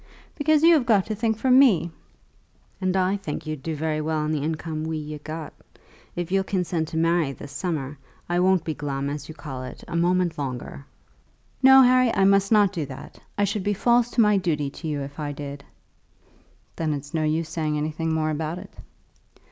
[0.35, 1.91] "Because you have got to think for me."
[2.81, 5.53] "And I think you'd do very well on the income we've got.
[6.15, 9.83] If you'll consent to marry, this summer, I won't be glum, as you call it,
[9.87, 10.87] a moment longer."
[11.61, 13.19] "No, Harry; I must not do that.
[13.37, 15.63] I should be false to my duty to you if I did."
[16.75, 18.73] "Then it's no use saying anything more about it."